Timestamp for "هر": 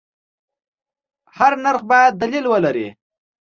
1.37-1.51